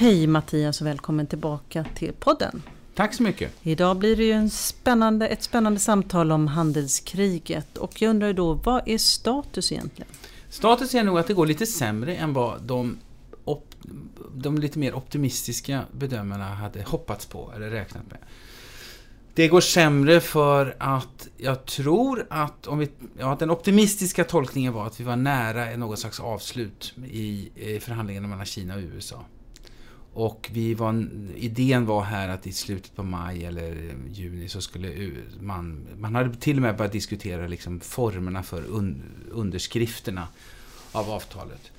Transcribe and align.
Hej 0.00 0.26
Mattias 0.26 0.80
och 0.80 0.86
välkommen 0.86 1.26
tillbaka 1.26 1.84
till 1.94 2.12
podden. 2.12 2.62
Tack 2.94 3.14
så 3.14 3.22
mycket. 3.22 3.52
Idag 3.62 3.96
blir 3.96 4.16
det 4.16 4.24
ju 4.24 4.32
en 4.32 4.50
spännande, 4.50 5.28
ett 5.28 5.42
spännande 5.42 5.80
samtal 5.80 6.32
om 6.32 6.46
handelskriget 6.46 7.78
och 7.78 8.02
jag 8.02 8.10
undrar 8.10 8.32
då, 8.32 8.52
vad 8.52 8.88
är 8.88 8.98
status 8.98 9.72
egentligen? 9.72 10.08
Status 10.50 10.94
är 10.94 11.04
nog 11.04 11.18
att 11.18 11.26
det 11.26 11.34
går 11.34 11.46
lite 11.46 11.66
sämre 11.66 12.14
än 12.16 12.32
vad 12.32 12.62
de, 12.62 12.98
op, 13.44 13.74
de 14.34 14.58
lite 14.58 14.78
mer 14.78 14.94
optimistiska 14.94 15.82
bedömarna 15.92 16.44
hade 16.44 16.82
hoppats 16.82 17.26
på 17.26 17.52
eller 17.56 17.70
räknat 17.70 18.02
med. 18.10 18.18
Det 19.34 19.48
går 19.48 19.60
sämre 19.60 20.20
för 20.20 20.76
att 20.78 21.28
jag 21.36 21.64
tror 21.64 22.26
att 22.30 22.66
om 22.66 22.78
vi, 22.78 22.88
ja, 23.18 23.36
den 23.38 23.50
optimistiska 23.50 24.24
tolkningen 24.24 24.72
var 24.72 24.86
att 24.86 25.00
vi 25.00 25.04
var 25.04 25.16
nära 25.16 25.76
någon 25.76 25.96
slags 25.96 26.20
avslut 26.20 26.94
i, 27.10 27.50
i 27.54 27.80
förhandlingarna 27.80 28.28
mellan 28.28 28.46
Kina 28.46 28.74
och 28.74 28.80
USA. 28.80 29.24
Och 30.18 30.50
vi 30.52 30.74
var, 30.74 31.08
idén 31.36 31.86
var 31.86 32.02
här 32.02 32.28
att 32.28 32.46
i 32.46 32.52
slutet 32.52 32.96
på 32.96 33.02
maj 33.02 33.44
eller 33.44 33.94
juni 34.10 34.48
så 34.48 34.60
skulle 34.60 35.10
man... 35.40 35.86
Man 35.98 36.14
hade 36.14 36.34
till 36.34 36.56
och 36.56 36.62
med 36.62 36.76
börjat 36.76 36.92
diskutera 36.92 37.46
liksom 37.46 37.80
formerna 37.80 38.42
för 38.42 38.62
un, 38.62 39.02
underskrifterna 39.30 40.28
av 40.92 41.10
avtalet. 41.10 41.70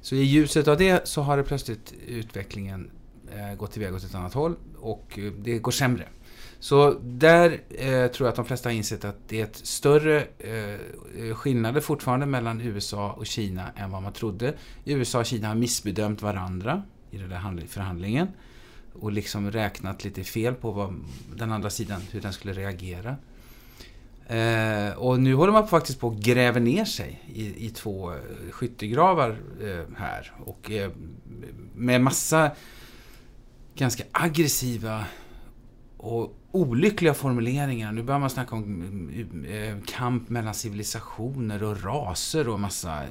Så 0.00 0.14
i 0.14 0.22
ljuset 0.22 0.68
av 0.68 0.76
det 0.78 1.08
så 1.08 1.22
har 1.22 1.36
det 1.36 1.42
plötsligt 1.42 1.94
utvecklingen 2.06 2.90
eh, 3.32 3.56
gått 3.56 3.76
iväg 3.76 3.94
åt 3.94 4.04
ett 4.04 4.14
annat 4.14 4.34
håll 4.34 4.56
och 4.80 5.18
eh, 5.18 5.32
det 5.32 5.58
går 5.58 5.72
sämre. 5.72 6.08
Så 6.60 6.98
där 7.02 7.60
eh, 7.68 8.06
tror 8.06 8.26
jag 8.26 8.28
att 8.28 8.36
de 8.36 8.44
flesta 8.44 8.68
har 8.68 8.74
insett 8.74 9.04
att 9.04 9.28
det 9.28 9.40
är 9.40 9.44
ett 9.44 9.66
större 9.66 10.26
eh, 10.38 11.34
skillnader 11.34 11.80
fortfarande 11.80 12.26
mellan 12.26 12.60
USA 12.60 13.12
och 13.12 13.26
Kina 13.26 13.70
än 13.76 13.90
vad 13.90 14.02
man 14.02 14.12
trodde. 14.12 14.54
USA 14.84 15.18
och 15.18 15.26
Kina 15.26 15.48
har 15.48 15.54
missbedömt 15.54 16.22
varandra 16.22 16.82
i 17.14 17.18
den 17.18 17.28
där 17.30 17.66
förhandlingen 17.66 18.28
och 18.92 19.12
liksom 19.12 19.50
räknat 19.50 20.04
lite 20.04 20.24
fel 20.24 20.54
på 20.54 20.70
vad 20.70 20.94
den 21.36 21.52
andra 21.52 21.70
sidan, 21.70 22.00
hur 22.10 22.20
den 22.20 22.32
skulle 22.32 22.52
reagera. 22.52 23.16
Eh, 24.26 24.92
och 24.96 25.20
nu 25.20 25.34
håller 25.34 25.52
man 25.52 25.68
faktiskt 25.68 26.00
på 26.00 26.08
att 26.08 26.18
gräva 26.18 26.60
ner 26.60 26.84
sig 26.84 27.22
i, 27.34 27.66
i 27.66 27.70
två 27.70 28.12
eh, 28.12 28.18
skyttegravar 28.50 29.30
eh, 29.62 29.96
här. 29.96 30.32
Och 30.44 30.70
eh, 30.70 30.90
med 31.74 32.00
massa 32.00 32.50
ganska 33.74 34.04
aggressiva 34.12 35.04
och 35.96 36.36
olyckliga 36.52 37.14
formuleringar. 37.14 37.92
Nu 37.92 38.02
börjar 38.02 38.20
man 38.20 38.30
snacka 38.30 38.56
om 38.56 38.64
mm, 38.64 39.26
mm, 39.32 39.44
eh, 39.44 39.84
kamp 39.86 40.28
mellan 40.28 40.54
civilisationer 40.54 41.62
och 41.62 41.82
raser 41.82 42.48
och 42.48 42.60
massa 42.60 43.02
eh, 43.02 43.08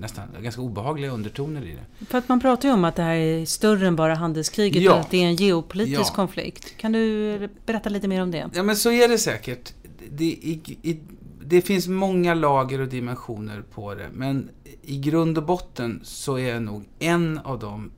nästan 0.00 0.28
ganska 0.42 0.62
obehagliga 0.62 1.10
undertoner 1.10 1.62
i 1.62 1.74
det. 1.74 2.06
För 2.06 2.18
att 2.18 2.28
man 2.28 2.40
pratar 2.40 2.68
ju 2.68 2.74
om 2.74 2.84
att 2.84 2.96
det 2.96 3.02
här 3.02 3.14
är 3.14 3.44
större 3.44 3.86
än 3.86 3.96
bara 3.96 4.14
handelskriget 4.14 4.82
ja. 4.82 4.92
och 4.92 5.00
att 5.00 5.10
det 5.10 5.22
är 5.22 5.26
en 5.26 5.36
geopolitisk 5.36 6.00
ja. 6.00 6.14
konflikt. 6.14 6.76
Kan 6.76 6.92
du 6.92 7.48
berätta 7.66 7.88
lite 7.88 8.08
mer 8.08 8.22
om 8.22 8.30
det? 8.30 8.50
Ja, 8.54 8.62
men 8.62 8.76
så 8.76 8.90
är 8.90 9.08
det 9.08 9.18
säkert. 9.18 9.74
Det, 10.10 10.24
i, 10.24 10.78
i, 10.82 11.00
det 11.44 11.62
finns 11.62 11.88
många 11.88 12.34
lager 12.34 12.80
och 12.80 12.88
dimensioner 12.88 13.62
på 13.74 13.94
det, 13.94 14.08
men 14.12 14.50
i 14.82 14.98
grund 14.98 15.38
och 15.38 15.44
botten 15.44 16.00
så 16.02 16.38
är 16.38 16.60
nog 16.60 16.84
en 16.98 17.38
av 17.38 17.58
de 17.58 17.90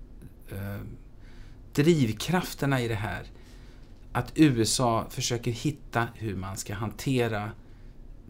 eh, 0.50 0.86
drivkrafterna 1.74 2.80
i 2.80 2.88
det 2.88 2.94
här 2.94 3.22
att 4.12 4.32
USA 4.34 5.06
försöker 5.10 5.50
hitta 5.50 6.08
hur 6.14 6.36
man 6.36 6.56
ska 6.56 6.74
hantera 6.74 7.50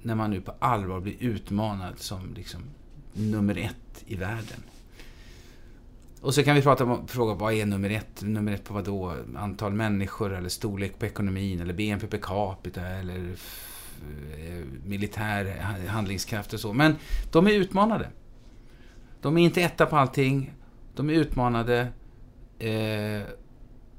när 0.03 0.15
man 0.15 0.31
nu 0.31 0.41
på 0.41 0.55
allvar 0.59 1.01
blir 1.01 1.17
utmanad 1.21 1.99
som 1.99 2.35
liksom 2.35 2.63
nummer 3.13 3.59
ett 3.59 4.05
i 4.07 4.17
världen. 4.17 4.63
Och 6.21 6.35
så 6.35 6.43
kan 6.43 6.55
vi 6.57 6.63
prata 6.63 6.85
om, 6.85 7.09
fråga 7.09 7.35
vad 7.35 7.53
är 7.55 7.67
nummer 7.67 7.91
ett? 7.91 8.23
Nummer 8.23 8.53
ett 8.53 8.65
på 8.65 8.75
vad 8.75 8.85
då? 8.85 9.15
Antal 9.37 9.73
människor 9.73 10.35
eller 10.35 10.49
storlek 10.49 10.99
på 10.99 11.07
ekonomin 11.07 11.61
eller 11.61 11.75
BNP 11.75 12.07
per 12.07 12.19
capita 12.19 12.81
eller 12.81 13.19
eh, 14.39 14.65
militär 14.85 15.61
handlingskraft 15.87 16.53
och 16.53 16.61
så. 16.61 16.73
Men 16.73 16.97
de 17.33 17.47
är 17.47 17.51
utmanade. 17.51 18.09
De 19.21 19.39
är 19.39 19.43
inte 19.43 19.63
etta 19.63 19.87
på 19.87 19.97
allting. 19.97 20.55
De 20.95 21.11
är 21.11 21.15
utmanade. 21.15 21.89
Eh, 22.59 23.23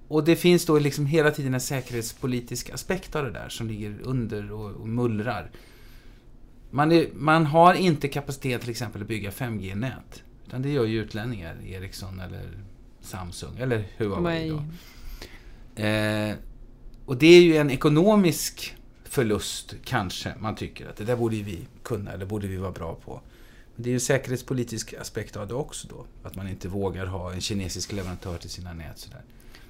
och 0.08 0.24
det 0.24 0.36
finns 0.36 0.66
då 0.66 0.80
liksom 0.80 1.06
hela 1.06 1.32
tiden 1.32 1.54
en 1.54 1.62
säkerhetspolitisk 1.62 2.70
aspekt 2.70 3.16
av 3.16 3.24
det 3.24 3.32
där 3.32 3.50
som 3.50 3.68
ligger 3.68 3.96
under 4.04 4.52
och, 4.52 4.72
och 4.72 4.88
mullrar. 4.88 5.52
Man, 6.74 6.92
är, 6.92 7.08
man 7.14 7.46
har 7.46 7.74
inte 7.74 8.08
kapacitet 8.08 8.62
till 8.62 8.70
exempel 8.70 9.02
att 9.02 9.08
bygga 9.08 9.30
5G-nät. 9.30 10.24
Utan 10.48 10.62
det 10.62 10.70
gör 10.70 10.86
ju 10.86 11.02
utlänningar, 11.02 11.56
Ericsson 11.66 12.20
eller 12.20 12.50
Samsung 13.02 13.58
eller 13.60 13.86
Huawei. 13.98 14.50
Då. 14.50 14.64
Eh, 15.84 16.36
och 17.06 17.18
det 17.18 17.28
är 17.28 17.42
ju 17.42 17.58
en 17.58 17.72
ekonomisk 17.72 18.76
förlust, 19.04 19.76
kanske, 19.84 20.34
man 20.40 20.56
tycker 20.56 20.90
att 20.90 20.96
det 20.96 21.04
där 21.04 21.16
borde 21.16 21.36
vi 21.36 21.60
kunna 21.84 22.12
eller 22.12 22.26
borde 22.26 22.48
vi 22.48 22.58
vara 22.58 22.72
bra 22.72 22.96
på. 22.96 23.22
Men 23.76 23.84
det 23.84 23.90
är 23.90 23.92
ju 23.92 23.96
en 23.96 24.02
säkerhetspolitisk 24.02 24.94
aspekt 24.94 25.38
av 25.38 25.48
det 25.48 25.54
också 25.54 25.88
då. 25.88 26.06
Att 26.24 26.36
man 26.36 26.50
inte 26.50 26.68
vågar 26.68 27.06
ha 27.06 27.34
en 27.34 27.42
kinesisk 27.42 27.92
leverantör 27.92 28.38
till 28.38 28.50
sina 28.50 28.74
nät. 28.74 29.00
Sådär. 29.00 29.22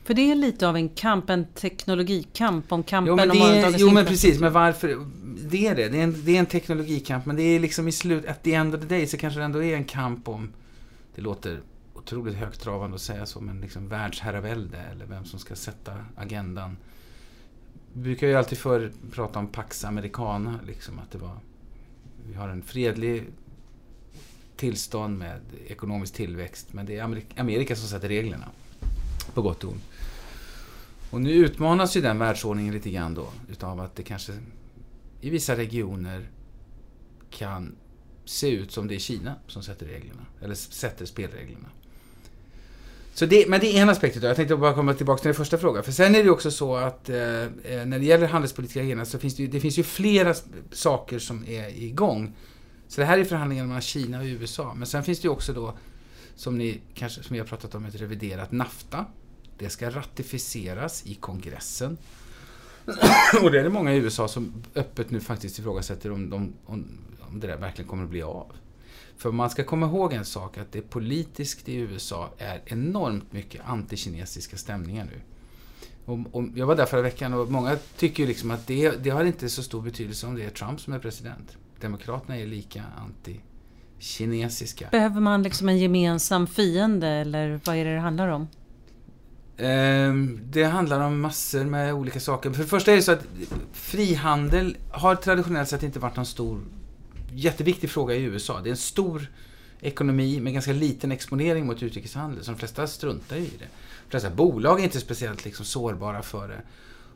För 0.04 0.14
det 0.14 0.32
är 0.32 0.36
lite 0.36 0.68
av 0.68 0.76
en 0.76 0.90
kamp, 0.90 1.30
en 1.30 1.46
teknologikamp 1.46 2.72
om 2.72 2.84
kampen 2.84 3.10
jo, 3.10 3.16
men 3.16 3.32
om 3.32 3.38
morgondagens 3.38 3.82
Jo 3.82 3.92
men 3.92 4.06
precis, 4.06 4.40
men 4.40 4.54
varför? 4.54 5.08
Det 5.54 5.68
är 5.68 5.76
det. 5.76 5.90
Det 5.90 6.00
är, 6.00 6.04
en, 6.04 6.26
det 6.26 6.36
är 6.36 6.40
en 6.40 6.46
teknologikamp, 6.46 7.26
men 7.26 7.36
det 7.36 7.44
är 7.44 7.60
liksom 7.60 7.88
i 7.88 7.92
slut, 7.92 8.26
at 8.26 8.44
the 8.44 8.54
end 8.54 8.76
of 8.76 8.82
the 8.82 8.88
day 8.88 9.08
så 9.08 9.18
kanske 9.18 9.40
det 9.40 9.44
ändå 9.44 9.64
är 9.64 9.76
en 9.76 9.84
kamp 9.84 10.28
om, 10.28 10.54
det 11.16 11.22
låter 11.22 11.62
otroligt 11.94 12.36
högtravande 12.36 12.96
att 12.96 13.02
säga 13.02 13.26
så, 13.26 13.42
men 13.42 13.62
liksom 13.62 13.88
världsherravälde 13.88 14.78
eller 14.78 15.06
vem 15.06 15.26
som 15.26 15.40
ska 15.40 15.56
sätta 15.56 16.06
agendan. 16.16 16.78
Vi 17.94 18.02
brukar 18.02 18.28
ju 18.28 18.36
alltid 18.36 18.58
förr 18.58 18.92
prata 19.12 19.40
om 19.40 19.48
Pax 19.48 19.86
Americana, 19.86 20.60
liksom 20.68 21.00
att 21.00 21.12
det 21.12 21.18
var, 21.18 21.38
vi 22.28 22.34
har 22.34 22.50
en 22.50 22.62
fredlig 22.62 23.26
tillstånd 24.56 25.18
med 25.18 25.42
ekonomisk 25.68 26.14
tillväxt, 26.14 26.74
men 26.74 26.86
det 26.86 26.98
är 26.98 27.24
Amerika 27.38 27.76
som 27.76 27.88
sätter 27.88 28.08
reglerna. 28.08 28.46
På 29.34 29.42
gott 29.42 29.64
och 29.64 29.72
ont. 29.72 29.84
Och 31.10 31.22
nu 31.22 31.32
utmanas 31.32 31.98
ju 31.98 32.02
den 32.02 32.20
världsordningen 32.20 32.74
lite 32.74 32.90
grann 32.90 33.14
då 33.14 33.28
utav 33.50 33.80
att 33.80 33.96
det 33.96 34.04
kanske 34.04 34.34
i 35.24 35.30
vissa 35.30 35.58
regioner 35.58 36.30
kan 37.30 37.76
se 38.26 38.50
ut 38.50 38.72
som 38.72 38.88
det 38.88 38.96
är 38.96 39.00
Kina 39.00 39.36
som 39.48 39.64
sätter 39.64 39.86
reglerna, 39.86 40.26
eller 40.42 40.56
sätter 40.56 41.06
spelreglerna. 41.06 41.70
Så 43.14 43.26
det, 43.26 43.50
men 43.50 43.60
det 43.60 43.78
är 43.78 43.82
en 43.82 43.90
aspekt 43.90 44.18
utav 44.18 44.28
Jag 44.28 44.36
tänkte 44.36 44.56
bara 44.56 44.74
komma 44.74 44.94
tillbaka 44.94 45.22
till 45.22 45.28
den 45.28 45.36
första 45.36 45.58
frågan. 45.58 45.84
För 45.84 45.92
sen 45.92 46.16
är 46.16 46.24
det 46.24 46.30
också 46.30 46.52
så 46.52 46.76
att 46.76 47.10
eh, 47.10 47.18
eh, 47.18 47.86
när 47.86 48.00
det 48.00 48.06
gäller 48.06 48.28
handelspolitiska 48.28 48.82
agendan 48.82 49.06
så 49.06 49.20
finns 49.20 49.36
det, 49.36 49.44
ju, 49.44 49.50
det 49.50 49.60
finns 49.60 49.80
ju 49.80 49.84
flera 49.84 50.34
saker 50.72 51.20
som 51.20 51.48
är 51.48 51.70
igång. 51.70 52.36
Så 52.88 53.02
det 53.02 53.08
här 53.08 53.18
är 53.18 53.24
förhandlingarna 53.24 53.68
mellan 53.68 53.82
Kina 53.82 54.20
och 54.20 54.26
USA. 54.26 54.74
Men 54.74 54.88
sen 54.88 55.04
finns 55.04 55.20
det 55.20 55.26
ju 55.26 55.30
också 55.30 55.54
då, 55.54 55.78
som 56.36 56.58
ni 56.58 56.82
kanske, 56.94 57.24
som 57.24 57.34
vi 57.34 57.40
har 57.40 57.48
pratat 57.48 57.76
om, 57.76 57.86
ett 57.86 57.96
reviderat 57.96 58.52
NAFTA. 58.52 59.06
Det 59.58 59.70
ska 59.70 59.90
ratificeras 59.90 61.06
i 61.06 61.16
kongressen. 61.16 61.98
och 63.44 63.52
det 63.52 63.60
är 63.60 63.64
det 63.64 63.70
många 63.70 63.94
i 63.94 63.98
USA 63.98 64.28
som 64.28 64.54
öppet 64.76 65.12
nu 65.12 65.20
faktiskt 65.20 65.60
ifrågasätter 65.60 66.12
om, 66.12 66.30
de, 66.30 66.54
om, 66.66 66.86
om 67.20 67.40
det 67.40 67.48
där 67.48 67.58
verkligen 67.58 67.90
kommer 67.90 68.04
att 68.04 68.10
bli 68.10 68.22
av. 68.22 68.52
För 69.18 69.32
man 69.32 69.50
ska 69.50 69.64
komma 69.64 69.86
ihåg 69.86 70.14
en 70.14 70.26
sak, 70.26 70.58
att 70.58 70.72
det 70.72 70.82
politiskt 70.82 71.70
i 71.70 71.76
USA 71.76 72.30
är 72.38 72.62
enormt 72.66 73.34
mycket 73.34 73.62
antikinesiska 73.66 74.58
stämningar 74.58 75.06
nu. 75.06 75.22
Och, 76.06 76.20
och 76.32 76.44
jag 76.56 76.66
var 76.66 76.76
där 76.76 76.86
förra 76.86 77.02
veckan 77.02 77.34
och 77.34 77.52
många 77.52 77.78
tycker 77.98 78.28
liksom 78.28 78.52
att 78.52 78.68
det, 78.68 79.04
det 79.04 79.10
har 79.10 79.26
inte 79.26 79.50
så 79.50 79.64
stor 79.64 79.82
betydelse 79.82 80.28
om 80.28 80.36
det 80.36 80.46
är 80.46 80.50
Trump 80.50 80.82
som 80.82 80.94
är 80.94 81.00
president. 81.00 81.58
Demokraterna 81.82 82.38
är 82.38 82.46
lika 82.46 82.84
anti-kinesiska. 82.98 84.88
Behöver 84.92 85.22
man 85.22 85.44
liksom 85.44 85.70
en 85.70 85.78
gemensam 85.78 86.48
fiende 86.48 87.08
eller 87.08 87.60
vad 87.66 87.76
är 87.76 87.86
det 87.86 87.94
det 87.94 88.00
handlar 88.00 88.28
om? 88.28 88.48
Ehm, 89.58 90.40
det 90.44 90.64
handlar 90.64 91.00
om 91.00 91.22
massor 91.22 91.64
med 91.64 91.94
olika 91.94 92.20
saker. 92.20 92.52
För 92.52 92.64
det 92.64 92.70
första 92.70 92.92
är 92.92 92.96
det 92.96 93.02
så 93.02 93.12
att 93.12 93.26
frihandel 93.74 94.78
har 94.92 95.16
traditionellt 95.16 95.70
sett 95.70 95.84
inte 95.84 96.00
varit 96.00 96.16
någon 96.16 96.26
stor, 96.26 96.62
jätteviktig 97.32 97.90
fråga 97.90 98.16
i 98.16 98.24
USA. 98.24 98.62
Det 98.62 98.70
är 98.70 98.72
en 98.72 98.78
stor 98.78 99.28
ekonomi 99.82 100.40
med 100.40 100.54
ganska 100.54 100.74
liten 100.74 101.12
exponering 101.12 101.66
mot 101.66 101.84
utrikeshandel, 101.84 102.44
så 102.44 102.52
de 102.52 102.58
flesta 102.58 102.88
struntar 102.88 103.36
i 103.36 103.50
det. 103.60 103.66
De 104.06 104.10
flesta 104.10 104.30
bolag 104.30 104.80
är 104.80 104.84
inte 104.84 105.00
speciellt 105.00 105.46
liksom 105.46 105.66
sårbara 105.66 106.22
för 106.22 106.48
det. 106.48 106.62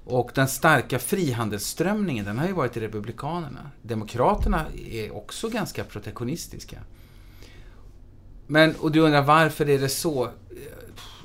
Och 0.06 0.32
den 0.36 0.48
starka 0.48 1.00
frihandelsströmningen, 1.00 2.26
den 2.26 2.38
har 2.38 2.48
ju 2.48 2.54
varit 2.54 2.78
i 2.78 2.80
Republikanerna. 2.80 3.72
Demokraterna 3.82 4.66
är 4.92 5.16
också 5.16 5.50
ganska 5.50 5.84
protektionistiska. 5.84 6.78
Men, 8.48 8.76
och 8.76 8.92
du 8.92 9.00
undrar 9.00 9.22
varför 9.22 9.70
är 9.70 9.80
det 9.80 9.90
så? 9.90 10.30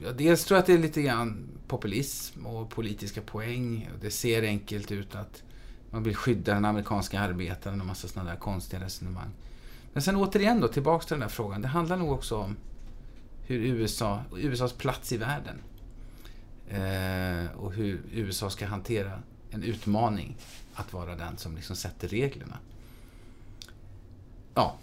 Ja, 0.04 0.12
dels 0.12 0.44
tror 0.44 0.56
jag 0.56 0.60
att 0.60 0.66
det 0.66 0.72
är 0.72 0.78
lite 0.78 1.02
grann 1.02 1.49
populism 1.66 2.46
och 2.46 2.70
politiska 2.70 3.20
poäng. 3.20 3.90
Det 4.00 4.10
ser 4.10 4.43
enkelt 4.43 4.93
ut 4.93 5.14
att 5.14 5.43
man 5.90 6.02
vill 6.02 6.16
skydda 6.16 6.54
den 6.54 6.64
amerikanska 6.64 7.20
arbetaren 7.20 7.81
och 7.81 7.87
massa 7.87 8.08
sådana 8.08 8.31
där 8.31 8.38
konstiga 8.38 8.84
resonemang. 8.84 9.31
Men 9.93 10.02
sen 10.02 10.16
återigen 10.16 10.60
då, 10.60 10.69
tillbaks 10.69 11.06
till 11.06 11.14
den 11.14 11.20
där 11.20 11.28
frågan. 11.28 11.62
Det 11.62 11.69
handlar 11.69 11.96
nog 11.96 12.12
också 12.12 12.37
om 12.37 12.56
hur 13.46 13.58
USA, 13.58 14.20
USAs 14.37 14.72
plats 14.72 15.12
i 15.12 15.16
världen 15.16 15.58
eh, 16.69 17.56
och 17.56 17.72
hur 17.72 18.02
USA 18.12 18.50
ska 18.50 18.66
hantera 18.66 19.22
en 19.50 19.62
utmaning 19.62 20.37
att 20.75 20.93
vara 20.93 21.16
den 21.16 21.37
som 21.37 21.56
liksom 21.56 21.76
sätter 21.76 22.08
reglerna. 22.08 22.58
Ja. 24.55 24.76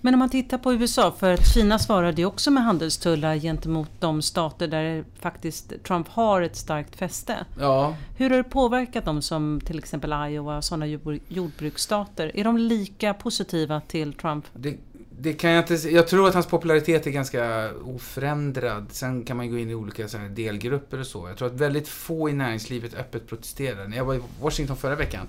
Men 0.00 0.14
om 0.14 0.18
man 0.18 0.30
tittar 0.30 0.58
på 0.58 0.74
USA, 0.74 1.14
för 1.18 1.32
att 1.32 1.54
Kina 1.54 1.78
svarade 1.78 2.22
ju 2.22 2.26
också 2.26 2.50
med 2.50 2.64
handelstullar 2.64 3.36
gentemot 3.36 3.90
de 3.98 4.22
stater 4.22 4.68
där 4.68 5.04
faktiskt 5.20 5.84
Trump 5.84 6.08
har 6.08 6.42
ett 6.42 6.56
starkt 6.56 6.96
fäste. 6.96 7.36
Ja. 7.60 7.96
Hur 8.16 8.30
har 8.30 8.36
det 8.36 8.44
påverkat 8.44 9.04
dem 9.04 9.22
som 9.22 9.60
till 9.64 9.78
exempel 9.78 10.12
Iowa 10.30 10.56
och 10.56 10.64
sådana 10.64 10.86
jordbruksstater? 11.28 12.36
Är 12.36 12.44
de 12.44 12.58
lika 12.58 13.14
positiva 13.14 13.80
till 13.80 14.12
Trump? 14.12 14.44
Det, 14.52 14.76
det 15.20 15.32
kan 15.32 15.50
jag 15.50 15.70
inte 15.70 15.88
Jag 15.88 16.08
tror 16.08 16.28
att 16.28 16.34
hans 16.34 16.46
popularitet 16.46 17.06
är 17.06 17.10
ganska 17.10 17.70
oförändrad. 17.84 18.86
Sen 18.90 19.24
kan 19.24 19.36
man 19.36 19.50
gå 19.50 19.58
in 19.58 19.70
i 19.70 19.74
olika 19.74 20.08
så 20.08 20.18
delgrupper 20.18 21.00
och 21.00 21.06
så. 21.06 21.28
Jag 21.28 21.36
tror 21.36 21.48
att 21.48 21.54
väldigt 21.54 21.88
få 21.88 22.30
i 22.30 22.32
näringslivet 22.32 22.94
öppet 22.94 23.26
protesterar. 23.26 23.88
När 23.88 23.96
jag 23.96 24.04
var 24.04 24.14
i 24.14 24.20
Washington 24.40 24.76
förra 24.76 24.94
veckan 24.94 25.28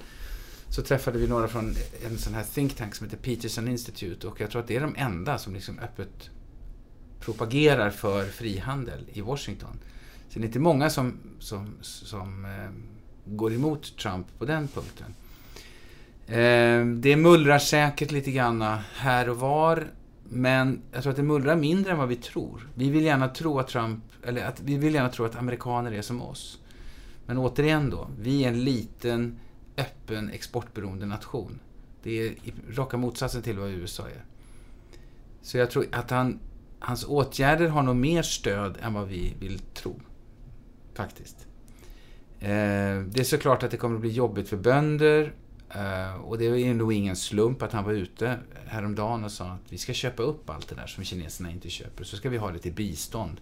så 0.69 0.81
träffade 0.81 1.19
vi 1.19 1.27
några 1.27 1.47
från 1.47 1.75
en 2.05 2.17
sån 2.17 2.33
här 2.33 2.43
think 2.43 2.75
tank 2.75 2.95
som 2.95 3.05
heter 3.05 3.17
Peterson 3.17 3.67
Institute 3.67 4.27
och 4.27 4.41
jag 4.41 4.51
tror 4.51 4.61
att 4.61 4.67
det 4.67 4.75
är 4.75 4.81
de 4.81 4.95
enda 4.97 5.37
som 5.37 5.53
liksom 5.53 5.79
öppet 5.79 6.29
propagerar 7.19 7.89
för 7.89 8.25
frihandel 8.25 9.05
i 9.13 9.21
Washington. 9.21 9.79
Så 10.29 10.39
det 10.39 10.45
är 10.45 10.47
inte 10.47 10.59
många 10.59 10.89
som, 10.89 11.13
som, 11.39 11.73
som 11.81 12.45
eh, 12.45 12.71
går 13.25 13.53
emot 13.53 13.97
Trump 13.97 14.27
på 14.37 14.45
den 14.45 14.67
punkten. 14.67 15.13
Eh, 16.27 16.85
det 16.85 17.15
mullrar 17.15 17.59
säkert 17.59 18.11
lite 18.11 18.31
grann 18.31 18.61
här 18.95 19.29
och 19.29 19.37
var, 19.37 19.87
men 20.23 20.81
jag 20.91 21.03
tror 21.03 21.11
att 21.11 21.17
det 21.17 21.23
mullrar 21.23 21.55
mindre 21.55 21.91
än 21.91 21.97
vad 21.97 22.07
vi 22.07 22.15
tror. 22.15 22.69
Vi 22.75 22.89
vill 22.89 23.03
gärna 23.03 23.27
tro 23.27 23.59
att 23.59 23.67
Trump, 23.67 24.03
eller 24.23 24.45
att, 24.45 24.61
vi 24.61 24.77
vill 24.77 24.93
gärna 24.93 25.09
tro 25.09 25.25
att 25.25 25.35
amerikaner 25.35 25.91
är 25.91 26.01
som 26.01 26.21
oss. 26.21 26.59
Men 27.25 27.37
återigen 27.37 27.89
då, 27.89 28.07
vi 28.19 28.43
är 28.43 28.47
en 28.47 28.63
liten 28.63 29.39
öppen 30.09 30.29
exportberoende 30.29 31.05
nation. 31.05 31.59
Det 32.03 32.27
är 32.27 32.35
raka 32.69 32.97
motsatsen 32.97 33.41
till 33.41 33.59
vad 33.59 33.69
USA 33.69 34.07
är. 34.07 34.25
Så 35.41 35.57
jag 35.57 35.71
tror 35.71 35.85
att 35.91 36.09
han, 36.09 36.39
hans 36.79 37.05
åtgärder 37.05 37.67
har 37.67 37.83
nog 37.83 37.95
mer 37.95 38.21
stöd 38.21 38.77
än 38.81 38.93
vad 38.93 39.07
vi 39.07 39.33
vill 39.39 39.59
tro. 39.59 39.99
Faktiskt. 40.93 41.47
Eh, 42.39 42.49
det 43.07 43.19
är 43.19 43.23
såklart 43.23 43.63
att 43.63 43.71
det 43.71 43.77
kommer 43.77 43.95
att 43.95 44.01
bli 44.01 44.11
jobbigt 44.11 44.49
för 44.49 44.57
bönder. 44.57 45.33
Eh, 45.69 46.15
och 46.15 46.37
det 46.37 46.45
är 46.45 46.73
nog 46.73 46.93
ingen 46.93 47.15
slump 47.15 47.61
att 47.61 47.71
han 47.71 47.83
var 47.83 47.93
ute 47.93 48.39
häromdagen 48.65 49.23
och 49.23 49.31
sa 49.31 49.45
att 49.45 49.71
vi 49.71 49.77
ska 49.77 49.93
köpa 49.93 50.23
upp 50.23 50.49
allt 50.49 50.67
det 50.67 50.75
där 50.75 50.87
som 50.87 51.03
kineserna 51.03 51.51
inte 51.51 51.69
köper. 51.69 52.03
Så 52.03 52.17
ska 52.17 52.29
vi 52.29 52.37
ha 52.37 52.51
det 52.51 52.59
till 52.59 52.73
bistånd. 52.73 53.41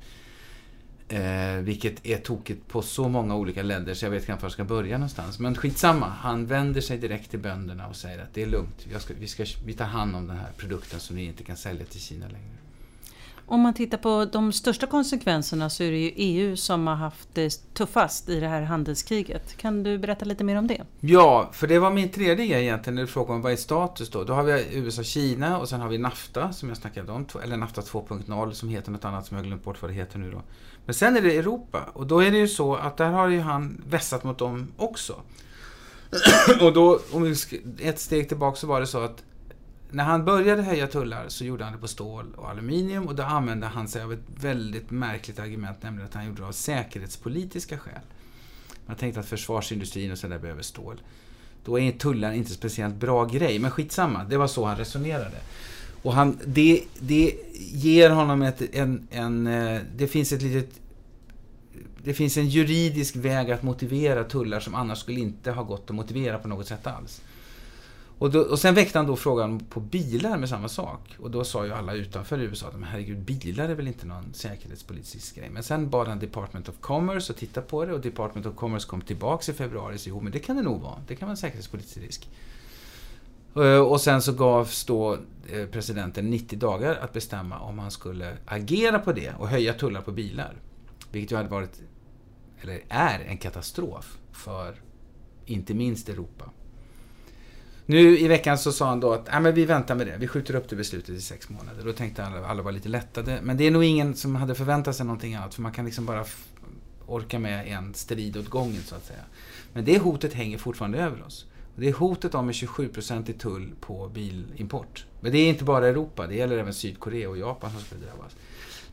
Eh, 1.10 1.58
vilket 1.62 2.06
är 2.06 2.18
tokigt 2.18 2.68
på 2.68 2.82
så 2.82 3.10
många 3.10 3.36
olika 3.36 3.64
ledder 3.64 3.94
så 3.94 4.06
jag 4.06 4.12
vet 4.12 4.26
knappt 4.26 4.42
var 4.42 4.48
jag 4.48 4.54
ska 4.54 4.64
börja 4.64 4.98
någonstans. 4.98 5.40
Men 5.40 5.56
skitsamma, 5.56 6.06
han 6.06 6.46
vänder 6.46 6.82
sig 6.82 6.98
direkt 6.98 7.30
till 7.30 7.40
bönderna 7.40 7.88
och 7.88 7.96
säger 7.96 8.24
att 8.24 8.34
det 8.34 8.42
är 8.42 8.48
lugnt. 8.48 8.88
Ska, 8.98 9.14
vi, 9.20 9.28
ska, 9.28 9.46
vi 9.66 9.74
tar 9.74 9.86
hand 9.86 10.16
om 10.16 10.28
den 10.28 10.38
här 10.38 10.52
produkten 10.58 11.00
som 11.00 11.16
vi 11.16 11.26
inte 11.26 11.44
kan 11.44 11.58
sälja 11.58 11.86
till 11.86 12.02
Kina 12.02 12.26
längre. 12.28 12.58
Om 13.50 13.62
man 13.62 13.74
tittar 13.74 13.98
på 13.98 14.26
de 14.32 14.54
största 14.54 14.88
konsekvenserna 14.88 15.70
så 15.70 15.84
är 15.84 15.92
det 15.92 15.98
ju 15.98 16.12
EU 16.16 16.56
som 16.56 16.88
har 16.88 16.96
haft 16.96 17.30
det 17.34 17.74
tuffast 17.74 18.30
i 18.30 18.40
det 18.40 18.48
här 18.48 18.62
handelskriget. 18.62 19.58
Kan 19.58 19.84
du 19.84 19.98
berätta 19.98 20.26
lite 20.26 20.44
mer 20.44 20.56
om 20.56 20.68
det? 20.68 20.82
Ja, 21.00 21.50
för 21.54 21.68
det 21.68 21.80
var 21.80 21.92
min 21.92 22.10
tredje 22.10 22.48
grej 22.48 22.64
egentligen 22.64 22.96
när 22.96 23.02
du 23.02 23.08
frågade 23.08 23.34
om 23.34 23.42
vad 23.42 23.52
är 23.52 23.56
status 23.56 24.10
då. 24.10 24.24
Då 24.24 24.34
har 24.34 24.44
vi 24.44 24.66
USA 24.72 25.04
Kina 25.04 25.60
och 25.60 25.70
sen 25.70 25.82
har 25.82 25.90
vi 25.90 25.98
NAFTA 25.98 26.54
som 26.54 26.70
jag 26.70 26.78
snackade 26.78 27.12
om, 27.12 27.26
eller 27.44 27.58
NAFTA 27.58 27.82
2.0 27.82 28.52
som 28.52 28.70
heter 28.70 28.92
något 28.92 29.06
annat 29.06 29.26
som 29.26 29.38
jag 29.38 29.46
glömt 29.46 29.64
bort 29.64 29.82
vad 29.82 29.92
det 29.92 29.96
heter 29.96 30.20
nu 30.20 30.32
då. 30.32 30.42
Men 30.86 30.94
sen 30.94 31.18
är 31.18 31.22
det 31.22 31.38
Europa 31.38 31.84
och 31.94 32.08
då 32.08 32.24
är 32.24 32.32
det 32.32 32.38
ju 32.38 32.48
så 32.48 32.76
att 32.76 32.98
där 32.98 33.10
har 33.12 33.28
ju 33.28 33.40
han 33.40 33.82
vässat 33.90 34.24
mot 34.24 34.38
dem 34.38 34.68
också. 34.78 35.16
och 36.62 36.74
då, 36.74 37.00
om 37.12 37.24
vi 37.24 37.36
ett 37.80 38.00
steg 38.00 38.28
tillbaka 38.28 38.56
så 38.56 38.68
var 38.68 38.80
det 38.80 38.88
så 38.88 39.00
att 39.00 39.24
när 39.92 40.04
han 40.04 40.26
började 40.26 40.64
höja 40.64 40.88
tullar 40.88 41.26
så 41.28 41.46
gjorde 41.46 41.64
han 41.64 41.74
det 41.74 41.80
på 41.80 41.88
stål 41.88 42.34
och 42.36 42.50
aluminium 42.50 43.08
och 43.08 43.16
då 43.16 43.24
använde 43.24 43.68
han 43.68 43.88
sig 43.88 44.02
av 44.02 44.14
ett 44.14 44.26
väldigt 44.42 44.92
märkligt 44.92 45.40
argument, 45.40 45.84
nämligen 45.84 46.08
att 46.08 46.14
han 46.14 46.26
gjorde 46.26 46.42
det 46.42 46.48
av 46.48 46.52
säkerhetspolitiska 46.52 47.78
skäl. 47.78 48.02
Man 48.86 48.96
tänkte 48.96 49.20
att 49.20 49.26
försvarsindustrin 49.26 50.12
och 50.12 50.18
sådär 50.18 50.40
behöver 50.40 50.62
stål. 50.62 51.02
Då 51.66 51.80
är 51.80 51.92
tullar 51.92 52.32
inte 52.32 52.52
speciellt 52.52 52.96
bra 52.96 53.26
grej, 53.26 53.60
men 53.60 53.72
skitsamma, 53.72 54.24
det 54.24 54.38
var 54.38 54.48
så 54.48 54.66
han 54.66 54.78
resonerade. 54.78 55.38
Och 56.02 56.14
han, 56.14 56.40
det, 56.46 56.84
det 57.00 57.36
ger 57.56 58.10
honom 58.10 58.42
ett, 58.42 58.62
en, 58.76 59.08
en... 59.12 59.48
Eh, 59.48 59.82
det 59.96 60.08
finns 60.08 60.32
ett 60.32 60.42
litet... 60.42 60.70
Det 62.04 62.14
finns 62.14 62.38
en 62.38 62.48
juridisk 62.48 63.16
väg 63.16 63.52
att 63.52 63.64
motivera 63.64 64.24
tullar 64.24 64.60
som 64.60 64.76
annars 64.76 65.00
skulle 65.00 65.20
inte 65.20 65.52
ha 65.52 65.64
gått 65.64 65.90
att 65.90 65.96
motivera 65.96 66.40
på 66.40 66.48
något 66.48 66.68
sätt 66.68 66.88
alls. 66.88 67.22
Och, 68.20 68.32
då, 68.32 68.40
och 68.40 68.60
sen 68.60 68.76
väckte 68.76 69.00
han 69.00 69.08
då 69.08 69.16
frågan 69.16 69.60
på 69.60 69.80
bilar 69.80 70.38
med 70.38 70.50
samma 70.50 70.68
sak. 70.68 71.16
Och 71.20 71.32
då 71.32 71.44
sa 71.44 71.66
ju 71.66 71.74
alla 71.74 71.94
utanför 71.94 72.40
USA 72.40 72.68
att 72.68 72.74
men 72.74 72.84
herregud, 72.84 73.20
bilar 73.20 73.70
är 73.70 73.76
väl 73.76 73.88
inte 73.88 74.06
någon 74.06 74.34
säkerhetspolitisk 74.34 75.36
grej. 75.36 75.50
Men 75.50 75.64
sen 75.64 75.90
bad 75.90 76.08
han 76.08 76.20
Department 76.20 76.70
of 76.70 76.76
Commerce 76.82 77.34
att 77.34 77.40
titta 77.40 77.62
på 77.62 77.86
det 77.86 77.94
och 77.94 78.02
Department 78.02 78.46
of 78.46 78.56
Commerce 78.56 78.88
kom 78.88 79.02
tillbaks 79.02 79.50
i 79.50 79.54
februari 79.54 79.96
och 79.96 80.00
sa 80.00 80.10
jo 80.10 80.22
men 80.22 80.32
det 80.32 80.40
kan 80.40 80.56
det 80.56 80.62
nog 80.62 80.82
vara. 80.82 81.02
Det 81.08 81.16
kan 81.16 81.26
vara 81.26 81.32
en 81.32 81.38
säkerhetspolitisk 81.38 81.98
risk. 81.98 82.30
Eh, 83.56 83.80
och 83.80 84.02
sen 84.02 84.22
så 84.22 84.34
gavs 84.34 84.86
då 84.86 85.14
eh, 85.50 85.66
presidenten 85.72 86.30
90 86.30 86.60
dagar 86.60 86.96
att 86.96 87.14
bestämma 87.14 87.60
om 87.60 87.80
han 87.80 87.92
skulle 87.92 88.38
agera 88.46 89.00
på 89.00 89.14
det 89.14 89.34
och 89.40 89.48
höja 89.48 89.74
tullar 89.74 90.02
på 90.02 90.12
bilar. 90.12 90.56
Vilket 91.12 91.32
ju 91.32 91.36
hade 91.36 91.50
varit, 91.50 91.82
eller 92.62 92.82
är, 92.90 93.20
en 93.20 93.38
katastrof 93.38 94.18
för 94.32 94.76
inte 95.46 95.74
minst 95.74 96.10
Europa. 96.10 96.52
Nu 97.90 98.20
i 98.20 98.28
veckan 98.28 98.58
så 98.58 98.72
sa 98.72 98.90
han 98.90 99.00
då 99.00 99.14
att 99.14 99.30
äh, 99.30 99.40
men 99.40 99.54
vi 99.54 99.66
väntar 99.66 99.96
med 99.96 100.08
det, 100.08 100.18
vi 100.18 100.28
skjuter 100.28 100.56
upp 100.56 100.70
det 100.70 100.76
beslutet 100.76 101.10
i 101.10 101.22
sex 101.22 101.50
månader. 101.50 101.84
Då 101.86 101.94
tänkte 101.94 102.26
alla, 102.26 102.48
alla 102.48 102.64
var 102.64 102.72
lite 102.72 102.90
lättade. 102.90 103.40
Men 103.44 103.58
det 103.58 103.68
är 103.68 103.72
nog 103.72 103.84
ingen 103.84 104.16
som 104.16 104.36
hade 104.36 104.56
förväntat 104.56 104.96
sig 104.96 105.06
någonting 105.06 105.36
annat 105.36 105.56
för 105.56 105.62
man 105.62 105.72
kan 105.72 105.86
liksom 105.86 106.06
bara 106.06 106.26
orka 107.06 107.40
med 107.40 107.68
en 107.68 107.94
strid 107.94 108.38
åt 108.38 108.50
gången 108.50 108.82
så 108.86 108.96
att 108.96 109.06
säga. 109.06 109.24
Men 109.74 109.86
det 109.86 109.98
hotet 109.98 110.34
hänger 110.34 110.58
fortfarande 110.58 110.98
över 110.98 111.24
oss. 111.24 111.46
Det 111.76 111.88
är 111.88 111.94
hotet 111.94 112.36
om 112.36 112.48
en 112.48 112.54
27-procentig 112.54 113.40
tull 113.40 113.72
på 113.80 114.08
bilimport. 114.08 115.06
Men 115.20 115.32
det 115.32 115.38
är 115.38 115.50
inte 115.50 115.64
bara 115.64 115.88
Europa, 115.88 116.28
det 116.28 116.36
gäller 116.36 116.58
även 116.58 116.74
Sydkorea 116.74 117.30
och 117.30 117.38
Japan 117.38 117.72
som 117.72 117.80
skulle 117.80 118.06
drabbas. 118.06 118.36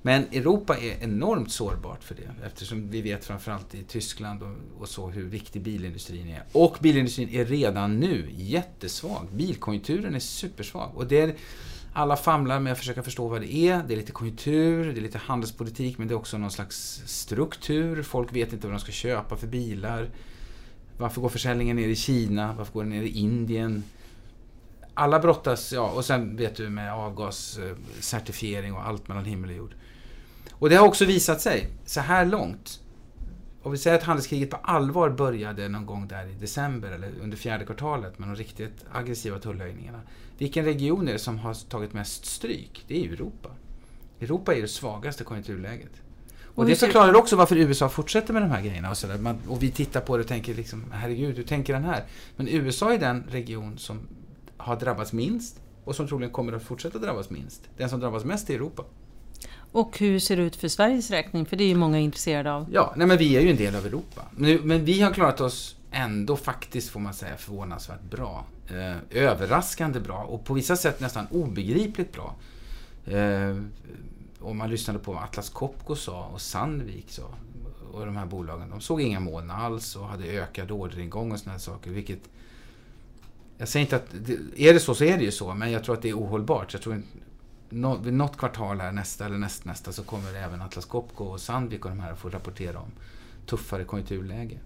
Men 0.06 0.22
Europa 0.22 0.76
är 0.76 1.02
enormt 1.02 1.52
sårbart 1.52 2.04
för 2.04 2.14
det 2.14 2.46
eftersom 2.46 2.90
vi 2.90 3.02
vet 3.02 3.24
framförallt 3.24 3.74
i 3.74 3.82
Tyskland 3.82 4.42
och, 4.42 4.80
och, 4.80 4.88
så 4.88 5.08
hur 5.08 5.24
viktig 5.24 5.62
bilindustrin 5.62 6.28
är. 6.28 6.42
Och 6.52 6.76
bilindustrin 6.80 7.28
är 7.28 7.44
redan 7.44 8.00
nu 8.00 8.28
jättesvag. 8.36 9.28
Bilkonjunkturen 9.32 10.14
är 10.14 10.18
supersvag. 10.18 10.90
Och 10.94 11.06
det 11.06 11.20
är, 11.20 11.34
alla 11.92 12.16
famlar 12.16 12.60
med 12.60 12.72
att 12.72 12.78
försöka 12.78 13.02
förstå 13.02 13.28
vad 13.28 13.40
det 13.40 13.54
är. 13.54 13.82
Det 13.88 13.94
är 13.94 13.96
lite 13.96 14.12
konjunktur, 14.12 14.92
det 14.92 15.00
är 15.00 15.02
lite 15.02 15.18
handelspolitik 15.18 15.98
men 15.98 16.08
det 16.08 16.14
är 16.14 16.16
också 16.16 16.38
någon 16.38 16.50
slags 16.50 17.02
struktur. 17.06 18.02
Folk 18.02 18.32
vet 18.32 18.52
inte 18.52 18.66
vad 18.66 18.74
de 18.74 18.80
ska 18.80 18.92
köpa 18.92 19.36
för 19.36 19.46
bilar. 19.46 20.10
Varför 20.98 21.20
går 21.20 21.28
försäljningen 21.28 21.76
ner 21.76 21.88
i 21.88 21.96
Kina? 21.96 22.54
Varför 22.58 22.72
går 22.72 22.82
den 22.82 22.90
ner 22.90 23.02
i 23.02 23.18
Indien? 23.18 23.82
Alla 24.94 25.18
brottas, 25.18 25.72
ja, 25.72 25.90
och 25.90 26.04
sen 26.04 26.36
vet 26.36 26.56
du 26.56 26.68
med 26.68 26.94
avgascertifiering 26.94 28.72
och 28.72 28.86
allt 28.86 29.08
mellan 29.08 29.24
himmel 29.24 29.50
och 29.50 29.56
jord. 29.56 29.74
Och 30.52 30.70
det 30.70 30.76
har 30.76 30.86
också 30.86 31.04
visat 31.04 31.40
sig, 31.40 31.68
så 31.84 32.00
här 32.00 32.24
långt, 32.24 32.80
om 33.62 33.72
vi 33.72 33.78
säger 33.78 33.96
att 33.96 34.02
handelskriget 34.02 34.50
på 34.50 34.56
allvar 34.56 35.10
började 35.10 35.68
någon 35.68 35.86
gång 35.86 36.08
där 36.08 36.26
i 36.26 36.32
december 36.32 36.90
eller 36.90 37.12
under 37.22 37.36
fjärde 37.36 37.64
kvartalet 37.64 38.18
med 38.18 38.28
de 38.28 38.36
riktigt 38.36 38.84
aggressiva 38.92 39.38
tullhöjningarna. 39.38 40.00
Vilken 40.38 40.64
region 40.64 41.08
är 41.08 41.12
det 41.12 41.18
som 41.18 41.38
har 41.38 41.68
tagit 41.68 41.92
mest 41.92 42.26
stryk? 42.26 42.84
Det 42.88 43.04
är 43.04 43.12
Europa. 43.12 43.48
Europa 44.20 44.54
är 44.54 44.62
det 44.62 44.68
svagaste 44.68 45.24
konjunkturläget. 45.24 45.92
Och 46.54 46.66
det 46.66 46.76
förklarar 46.76 47.14
också 47.14 47.36
varför 47.36 47.56
USA 47.56 47.88
fortsätter 47.88 48.32
med 48.32 48.42
de 48.42 48.50
här 48.50 48.62
grejerna 48.62 48.90
och 48.90 48.96
sådär. 48.96 49.36
Och 49.48 49.62
vi 49.62 49.70
tittar 49.70 50.00
på 50.00 50.16
det 50.16 50.22
och 50.22 50.28
tänker 50.28 50.54
liksom, 50.54 50.84
herregud, 50.92 51.36
hur 51.36 51.44
tänker 51.44 51.72
den 51.72 51.84
här? 51.84 52.04
Men 52.36 52.48
USA 52.48 52.92
är 52.92 52.98
den 52.98 53.24
region 53.30 53.78
som 53.78 54.00
har 54.64 54.76
drabbats 54.76 55.12
minst 55.12 55.60
och 55.84 55.96
som 55.96 56.08
troligen 56.08 56.32
kommer 56.32 56.52
att 56.52 56.62
fortsätta 56.62 56.98
drabbas 56.98 57.30
minst. 57.30 57.68
Den 57.76 57.90
som 57.90 58.00
drabbas 58.00 58.24
mest 58.24 58.50
är 58.50 58.54
Europa. 58.54 58.84
Och 59.72 59.98
hur 59.98 60.18
ser 60.18 60.36
det 60.36 60.42
ut 60.42 60.56
för 60.56 60.68
Sveriges 60.68 61.10
räkning? 61.10 61.46
För 61.46 61.56
det 61.56 61.64
är 61.64 61.68
ju 61.68 61.74
många 61.74 61.98
intresserade 61.98 62.52
av. 62.52 62.66
Ja, 62.72 62.94
nej 62.96 63.06
men 63.06 63.18
vi 63.18 63.36
är 63.36 63.40
ju 63.40 63.50
en 63.50 63.56
del 63.56 63.76
av 63.76 63.86
Europa. 63.86 64.22
Men, 64.30 64.56
men 64.56 64.84
vi 64.84 65.00
har 65.00 65.12
klarat 65.12 65.40
oss 65.40 65.76
ändå 65.90 66.36
faktiskt, 66.36 66.90
får 66.90 67.00
man 67.00 67.14
säga, 67.14 67.36
förvånansvärt 67.36 68.02
bra. 68.10 68.44
Eh, 68.70 69.22
överraskande 69.22 70.00
bra 70.00 70.22
och 70.22 70.44
på 70.44 70.54
vissa 70.54 70.76
sätt 70.76 71.00
nästan 71.00 71.26
obegripligt 71.30 72.12
bra. 72.12 72.34
Eh, 73.06 73.56
om 74.40 74.58
man 74.58 74.70
lyssnade 74.70 74.98
på 74.98 75.12
vad 75.12 75.22
Atlas 75.22 75.50
Copco 75.50 75.96
sa 75.96 76.26
och 76.26 76.40
Sandvik 76.40 77.10
sa 77.10 77.28
och 77.92 78.06
de 78.06 78.16
här 78.16 78.26
bolagen. 78.26 78.70
De 78.70 78.80
såg 78.80 79.00
inga 79.00 79.20
moln 79.20 79.50
alls 79.50 79.96
och 79.96 80.06
hade 80.06 80.24
ökad 80.24 80.70
orderingång 80.70 81.32
och 81.32 81.38
sådana 81.38 81.58
saker. 81.58 81.90
Vilket, 81.90 82.20
jag 83.58 83.68
säger 83.68 83.86
inte 83.86 83.96
att, 83.96 84.14
är 84.56 84.74
det 84.74 84.80
så 84.80 84.94
så 84.94 85.04
är 85.04 85.18
det 85.18 85.24
ju 85.24 85.30
så, 85.30 85.54
men 85.54 85.72
jag 85.72 85.84
tror 85.84 85.94
att 85.94 86.02
det 86.02 86.08
är 86.08 86.18
ohållbart. 86.18 86.72
Jag 86.72 86.82
tror 86.82 87.02
nå, 87.68 87.96
vid 87.96 88.14
något 88.14 88.36
kvartal 88.36 88.80
här, 88.80 88.92
nästa 88.92 89.26
eller 89.26 89.38
nästnästa, 89.38 89.92
så 89.92 90.02
kommer 90.02 90.34
även 90.34 90.62
Atlas 90.62 90.84
Copco 90.84 91.24
och 91.24 91.40
Sandvik 91.40 91.84
och 91.84 91.90
de 91.90 92.00
här 92.00 92.12
att 92.12 92.18
få 92.18 92.28
rapportera 92.28 92.78
om 92.78 92.90
tuffare 93.46 93.84
konjunkturläge. 93.84 94.58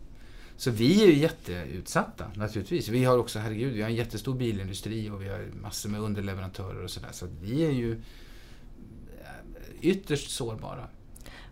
Så 0.56 0.70
vi 0.70 1.02
är 1.02 1.06
ju 1.06 1.18
jätteutsatta 1.18 2.24
naturligtvis. 2.34 2.88
Vi 2.88 3.04
har 3.04 3.18
också, 3.18 3.38
herregud, 3.38 3.72
vi 3.72 3.82
har 3.82 3.88
en 3.88 3.94
jättestor 3.94 4.34
bilindustri 4.34 5.10
och 5.10 5.22
vi 5.22 5.28
har 5.28 5.46
massor 5.62 5.90
med 5.90 6.00
underleverantörer 6.00 6.84
och 6.84 6.90
sådär. 6.90 7.12
Så 7.12 7.26
vi 7.40 7.66
är 7.66 7.70
ju 7.70 7.92
eh, 7.92 7.98
ytterst 9.80 10.30
sårbara. 10.30 10.84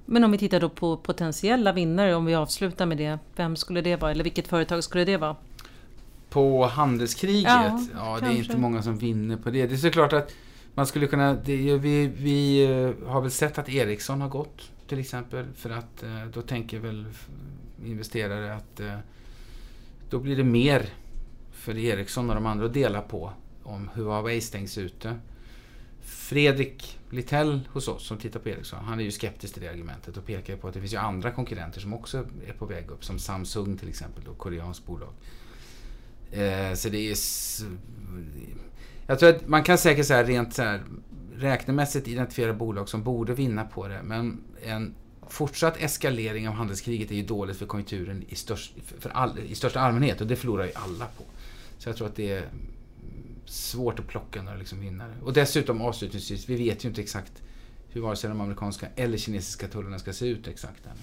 Men 0.05 0.25
om 0.25 0.33
vi 0.33 0.39
tittar 0.39 0.61
då 0.61 0.69
på 0.69 0.97
potentiella 0.97 1.73
vinnare, 1.73 2.15
om 2.15 2.25
vi 2.25 2.35
avslutar 2.35 2.87
med 2.87 2.99
det. 2.99 3.19
Vem 3.37 3.57
skulle 3.57 3.81
det 3.81 3.97
vara? 3.97 4.11
Eller 4.11 4.25
vilket 4.25 4.49
företag 4.49 4.85
skulle 4.85 5.05
det 5.05 5.17
vara? 5.17 5.37
På 6.29 6.67
handelskriget? 6.67 7.45
Ja, 7.45 7.81
ja 7.95 8.19
det 8.21 8.27
är 8.27 8.37
inte 8.37 8.57
många 8.57 8.83
som 8.83 8.99
vinner 8.99 9.37
på 9.37 9.51
det. 9.51 9.67
Det 9.67 9.75
är 9.75 9.79
såklart 9.79 10.13
att 10.13 10.33
man 10.75 10.87
skulle 10.87 11.07
kunna... 11.07 11.35
Det, 11.35 11.79
vi, 11.79 12.07
vi 12.07 12.65
eh, 12.65 13.09
har 13.09 13.21
väl 13.21 13.31
sett 13.31 13.59
att 13.59 13.69
Ericsson 13.69 14.21
har 14.21 14.29
gått 14.29 14.71
till 14.89 14.99
exempel. 14.99 15.47
För 15.55 15.71
att 15.71 16.03
eh, 16.03 16.25
då 16.33 16.43
tänker 16.43 16.79
väl 16.79 17.07
investerare 17.85 18.55
att 18.55 18.81
eh, 18.81 18.99
då 20.11 20.19
blir 20.19 20.37
det 20.37 20.45
mer 20.45 20.89
för 21.53 21.79
Ericsson 21.79 22.29
och 22.29 22.35
de 22.35 22.47
andra 22.47 22.67
att 22.67 22.75
dela 22.75 23.01
på 23.01 23.33
om 23.63 23.91
Huawei 23.95 24.41
stängs 24.41 24.79
ute. 24.79 25.19
Fredrik 26.01 26.99
Littell 27.11 27.61
hos 27.73 27.89
oss 27.89 28.07
som 28.07 28.19
tittar 28.19 28.41
på 28.41 28.49
Ericsson, 28.49 28.85
han 28.85 29.01
är 29.01 29.05
ju 29.05 29.11
skeptisk 29.11 29.55
till 29.55 29.63
det 29.63 29.69
argumentet 29.69 30.17
och 30.17 30.27
pekar 30.27 30.57
på 30.57 30.69
att 30.69 30.75
det 30.75 30.81
finns 30.81 30.93
ju 30.93 30.97
andra 30.97 31.31
konkurrenter 31.31 31.81
som 31.81 31.95
också 31.95 32.27
är 32.47 32.53
på 32.53 32.67
väg 32.67 32.91
upp, 32.91 33.05
som 33.05 33.19
Samsung 33.19 33.77
till 33.77 33.89
exempel, 33.89 34.25
då, 34.25 34.35
koreanskt 34.35 34.87
bolag. 34.87 35.13
Eh, 36.33 36.75
så 36.75 36.89
det 36.89 37.11
är... 37.11 37.17
Jag 39.07 39.19
tror 39.19 39.31
att 39.31 39.49
man 39.49 39.63
kan 39.63 39.79
säkert 39.79 40.07
så 40.07 40.15
här, 40.15 40.25
rent 40.25 40.55
så 40.55 40.63
här, 40.63 40.83
räknemässigt 41.37 42.09
identifiera 42.09 42.53
bolag 42.53 42.89
som 42.89 43.03
borde 43.03 43.35
vinna 43.35 43.65
på 43.65 43.89
det, 43.89 44.01
men 44.03 44.45
en 44.63 44.95
fortsatt 45.29 45.77
eskalering 45.77 46.49
av 46.49 46.55
handelskriget 46.55 47.11
är 47.11 47.15
ju 47.15 47.23
dåligt 47.23 47.57
för 47.57 47.67
konjunkturen 47.67 48.25
i, 48.29 48.35
störst, 48.35 48.75
för 48.99 49.11
all, 49.11 49.39
i 49.39 49.55
största 49.55 49.81
allmänhet 49.81 50.21
och 50.21 50.27
det 50.27 50.37
förlorar 50.37 50.65
ju 50.65 50.73
alla 50.75 51.07
på. 51.07 51.25
Så 51.79 51.89
jag 51.89 51.97
tror 51.97 52.07
att 52.07 52.17
det 52.17 52.33
är 52.33 52.45
svårt 53.45 53.99
att 53.99 54.07
plocka 54.07 54.43
några 54.43 54.59
liksom 54.59 54.81
vinnare. 54.81 55.13
Och 55.23 55.33
dessutom 55.33 55.81
avslutningsvis, 55.81 56.49
vi 56.49 56.57
vet 56.57 56.85
ju 56.85 56.89
inte 56.89 57.01
exakt 57.01 57.43
hur 57.89 58.01
vare 58.01 58.17
sig 58.17 58.31
de 58.31 58.41
amerikanska 58.41 58.87
eller 58.97 59.19
kinesiska 59.19 59.69
tullarna 59.69 59.99
ska 59.99 60.13
se 60.13 60.27
ut 60.27 60.49
exakt 60.49 60.87
än. 60.87 60.97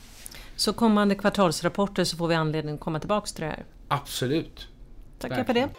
Så 0.56 0.74
kommande 0.74 1.16
kvartalsrapporter 1.16 2.04
så 2.04 2.18
får 2.18 2.28
vi 2.28 2.36
anledning 2.36 2.76
att 2.76 2.82
komma 2.82 3.00
tillbaks 3.00 3.34
till 3.34 3.44
det 3.44 3.50
här? 3.50 3.66
Absolut. 3.88 4.68
Tackar 5.20 5.44
för 5.44 5.54
det. 5.54 5.70